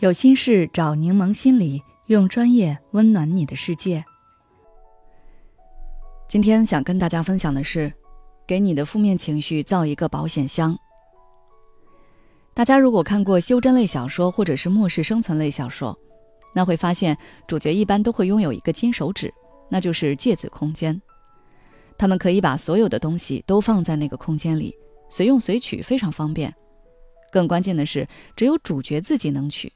[0.00, 4.02] 有心事找柠檬心理，用专业温暖你的世界。
[6.26, 7.92] 今天想跟大家分享的是，
[8.46, 10.74] 给你的负面情绪造一个保险箱。
[12.54, 15.94] 大家如果看过修真类小说或者是末世生存类小说，
[16.54, 17.14] 那会发现
[17.46, 19.30] 主角一般都会拥有一个金手指，
[19.68, 20.98] 那就是芥子空间。
[21.98, 24.74] 他们可以把所有的东西都放在那个空间里，
[25.10, 26.50] 随用随取，非常方便。
[27.30, 29.70] 更关键的是，只有主角自己能取。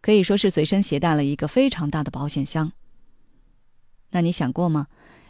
[0.00, 2.72] 可以说是随身携带了一个非常大的保险箱。
[4.10, 4.86] 那你想过吗？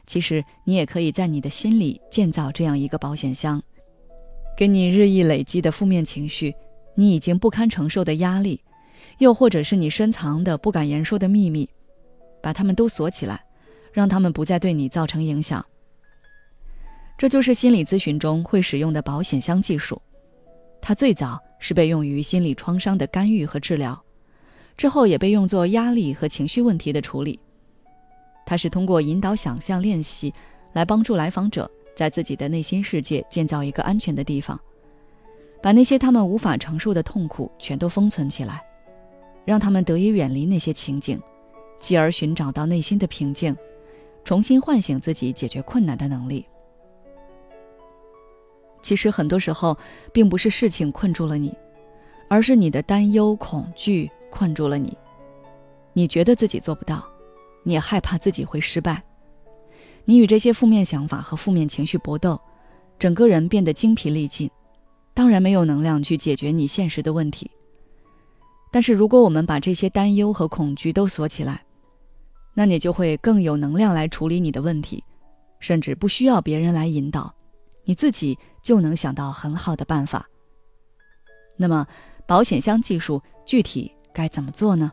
[0.07, 3.63] 其实你也可以在你的心里建造这样一个保险箱，
[4.57, 6.53] 给你日益累积的负面情绪，
[6.97, 8.61] 你已经不堪承受的压力，
[9.19, 11.69] 又或者是你深藏的不敢言说的秘密，
[12.43, 13.45] 把它们都锁起来，
[13.93, 15.65] 让他们不再对你造成影响。
[17.17, 20.01] 这就是心理咨询中会使用的保险箱技术，
[20.81, 24.03] 它最早是被用于心理创伤的干预和治疗。
[24.81, 27.39] 之后也被用作压力和情绪问题的处理。
[28.47, 30.33] 它是通过引导想象练习，
[30.73, 34.59] 来帮助来访者在自己的内心世界建造一个安全的地方，
[35.63, 38.63] 把那些他们无法承受的痛苦全都封存起来，
[39.45, 41.21] 让他们得以远离那些情景，
[41.79, 43.55] 继而寻找到内心的平静，
[44.25, 46.47] 重新唤醒自己解决困难的能力。
[48.81, 49.77] 其实很多时候，
[50.11, 51.55] 并不是事情困住了你，
[52.29, 54.11] 而是你的担忧、恐惧。
[54.31, 54.97] 困住了你，
[55.93, 57.05] 你觉得自己做不到，
[57.63, 59.03] 你也害怕自己会失败，
[60.05, 62.41] 你与这些负面想法和负面情绪搏斗，
[62.99, 64.51] 整个人变得精疲力尽，
[65.13, 67.51] 当然没有能量去解决你现实的问题。
[68.73, 71.63] 但是如果我们把这些担忧和恐惧都锁起来，
[72.55, 75.03] 那你就会更有能量来处理你的问题，
[75.59, 77.35] 甚至不需要别人来引导，
[77.85, 80.29] 你自己就能想到很好的办法。
[81.57, 81.87] 那么，
[82.27, 83.93] 保险箱技术具体？
[84.13, 84.93] 该怎么做呢？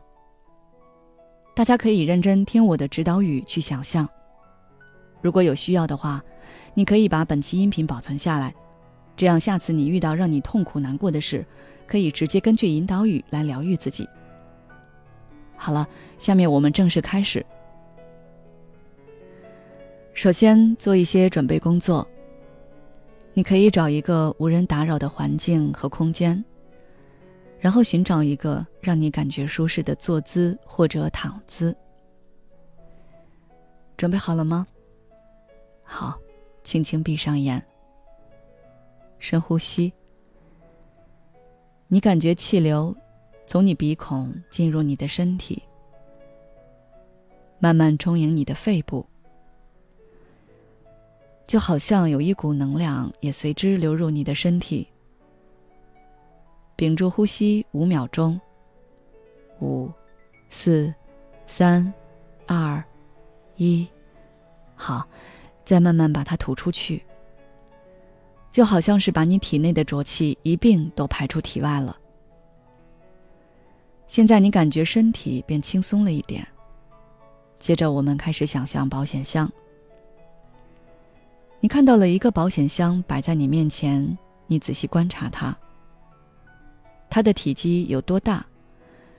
[1.54, 4.08] 大家可以认真听我的指导语去想象。
[5.20, 6.22] 如果有需要的话，
[6.74, 8.54] 你可以把本期音频保存下来，
[9.16, 11.44] 这样下次你遇到让你痛苦难过的事，
[11.86, 14.08] 可以直接根据引导语来疗愈自己。
[15.56, 17.44] 好了，下面我们正式开始。
[20.14, 22.06] 首先做一些准备工作。
[23.34, 26.44] 你可以找一个无人打扰的环境和空间。
[27.60, 31.76] 然后寻找一个让你感觉舒适的坐姿或者躺姿。
[33.96, 34.66] 准备好了吗？
[35.82, 36.18] 好，
[36.62, 37.60] 轻轻闭上眼，
[39.18, 39.92] 深呼吸。
[41.88, 42.94] 你感觉气流
[43.46, 45.60] 从你鼻孔进入你的身体，
[47.58, 49.04] 慢慢充盈你的肺部，
[51.46, 54.86] 就好像有一股能量也随之流入你的身体。
[56.78, 58.40] 屏住呼吸五秒钟。
[59.60, 59.90] 五、
[60.48, 60.94] 四、
[61.48, 61.92] 三、
[62.46, 62.82] 二、
[63.56, 63.84] 一，
[64.76, 65.04] 好，
[65.64, 67.02] 再慢慢把它吐出去，
[68.52, 71.98] 就好像是把你体内的浊气一并都排出体外了。
[74.06, 76.46] 现在你感觉身体变轻松了一点。
[77.58, 79.50] 接着我们开始想象保险箱。
[81.58, 84.16] 你看到了一个保险箱摆在你面前，
[84.46, 85.58] 你仔细观察它。
[87.10, 88.44] 它的体积有多大？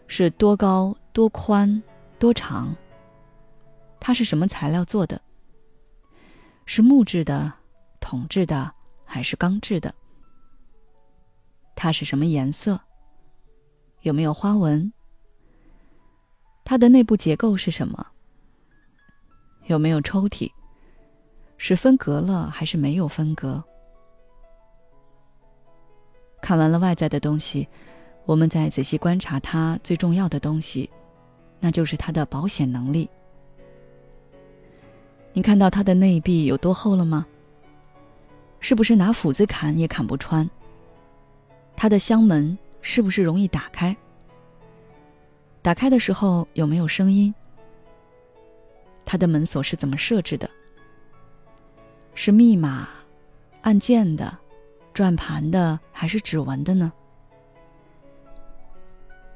[0.07, 1.81] 是多高、多宽、
[2.17, 2.75] 多长？
[3.99, 5.21] 它是什么材料做的？
[6.65, 7.53] 是木质的、
[7.99, 8.73] 铜制的
[9.05, 9.93] 还是钢制的？
[11.75, 12.79] 它是什么颜色？
[14.01, 14.91] 有没有花纹？
[16.63, 18.05] 它的内部结构是什么？
[19.65, 20.51] 有没有抽屉？
[21.57, 23.63] 是分隔了还是没有分隔？
[26.49, 27.67] 看完了外在的东西，
[28.25, 30.89] 我们再仔细观察它最重要的东西，
[31.59, 33.07] 那就是它的保险能力。
[35.31, 37.23] 你看到它的内壁有多厚了吗？
[38.61, 40.49] 是不是拿斧子砍也砍不穿？
[41.75, 43.95] 它的箱门是不是容易打开？
[45.61, 47.31] 打开的时候有没有声音？
[49.05, 50.49] 它的门锁是怎么设置的？
[52.15, 52.89] 是密码、
[53.61, 54.35] 按键的？
[54.99, 56.91] 转盘的还是指纹的呢？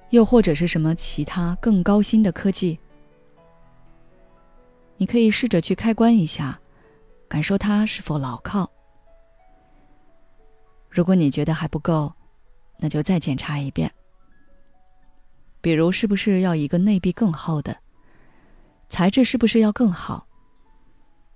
[0.09, 2.77] 又或者是什么其他更高新的科技？
[4.97, 6.59] 你可以试着去开关一下，
[7.29, 8.69] 感受它是否牢靠。
[10.89, 12.11] 如果你觉得还不够，
[12.77, 13.89] 那就再检查一遍。
[15.61, 17.73] 比如，是不是要一个内壁更厚的？
[18.89, 20.27] 材质是不是要更好？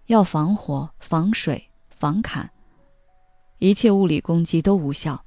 [0.07, 2.51] 要防火、防水、防砍。
[3.59, 5.21] 一切物理攻击都无效。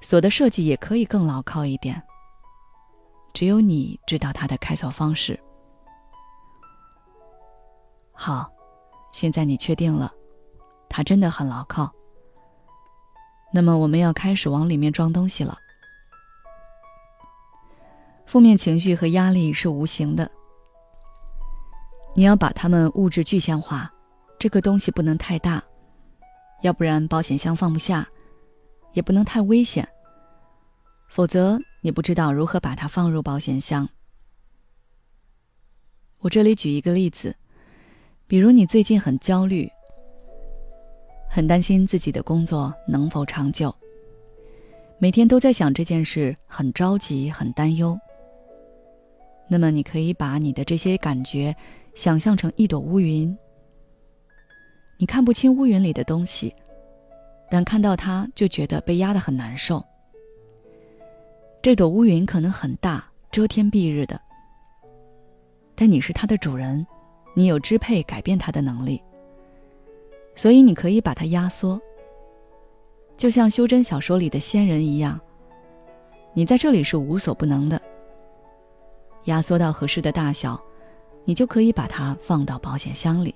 [0.00, 2.02] 锁的设计也可以更牢靠一点，
[3.32, 5.38] 只有你知道它的开锁方式。
[8.12, 8.50] 好，
[9.12, 10.12] 现在你确定了，
[10.88, 11.92] 它真的很牢靠。
[13.52, 15.56] 那么我们要开始往里面装东西了。
[18.26, 20.28] 负面情绪和压力是无形的，
[22.14, 23.90] 你要把它们物质具象化。
[24.38, 25.62] 这个东西不能太大，
[26.62, 28.04] 要不然保险箱放不下；
[28.92, 29.86] 也不能太危险，
[31.08, 33.88] 否则你不知道如何把它放入保险箱。
[36.18, 37.36] 我这里举一个例子，
[38.26, 39.70] 比如你最近很焦虑。
[41.28, 43.74] 很担心自己的工作能否长久，
[44.98, 47.98] 每天都在想这件事，很着急，很担忧。
[49.48, 51.54] 那么，你可以把你的这些感觉
[51.94, 53.36] 想象成一朵乌云，
[54.98, 56.54] 你看不清乌云里的东西，
[57.50, 59.84] 但看到它就觉得被压得很难受。
[61.60, 64.20] 这朵乌云可能很大，遮天蔽日的，
[65.74, 66.86] 但你是它的主人，
[67.34, 69.02] 你有支配、改变它的能力。
[70.34, 71.80] 所以你可以把它压缩，
[73.16, 75.20] 就像修真小说里的仙人一样。
[76.34, 77.80] 你在这里是无所不能的。
[79.24, 80.60] 压缩到合适的大小，
[81.24, 83.34] 你就可以把它放到保险箱里。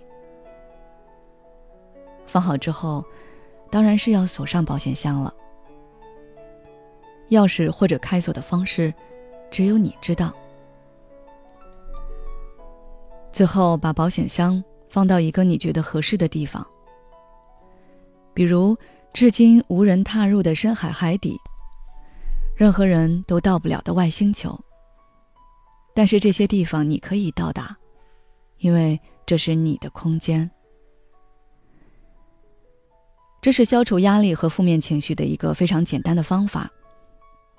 [2.30, 3.04] 放好之后，
[3.70, 5.34] 当然是要锁上保险箱了。
[7.30, 8.92] 钥匙或者开锁的方式，
[9.50, 10.32] 只有你知道。
[13.32, 16.66] 最后，把保险箱放到一个你觉得合适的地方。
[18.34, 18.76] 比如，
[19.12, 21.36] 至今无人踏入的深海海底，
[22.56, 24.58] 任何人都到不了的外星球。
[25.94, 27.76] 但是这些地方你可以到达，
[28.58, 30.48] 因为这是你的空间。
[33.40, 36.70] 这是消除压力和负面情绪的一个非常简单的方法。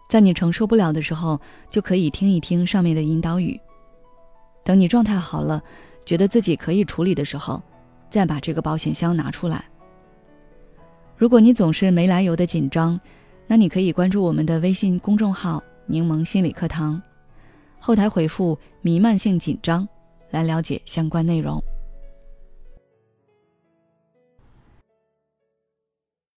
[0.10, 1.40] 在你承受不了的时候，
[1.70, 3.60] 就可以听一听上面的引导语。
[4.64, 5.64] 等你状态好了，
[6.06, 7.62] 觉得自己可以处理的时候，
[8.10, 9.66] 再把这个保险箱拿出来。
[11.18, 13.00] 如果你总是没来由的紧张，
[13.48, 17.02] 那你可以关注我们的微信公众号“柠檬心理课堂”，
[17.80, 19.88] 后台回复“弥漫性紧张”
[20.30, 21.62] 来了解相关内容。